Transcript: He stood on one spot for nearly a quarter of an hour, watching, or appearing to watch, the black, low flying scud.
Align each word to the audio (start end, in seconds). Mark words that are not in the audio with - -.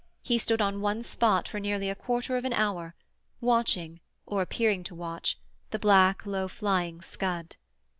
He 0.23 0.39
stood 0.39 0.61
on 0.63 0.81
one 0.81 1.03
spot 1.03 1.47
for 1.47 1.59
nearly 1.59 1.87
a 1.87 1.93
quarter 1.93 2.35
of 2.35 2.43
an 2.43 2.53
hour, 2.53 2.95
watching, 3.39 3.99
or 4.25 4.41
appearing 4.41 4.83
to 4.85 4.95
watch, 4.95 5.37
the 5.69 5.77
black, 5.77 6.25
low 6.25 6.47
flying 6.47 7.03
scud. 7.03 7.55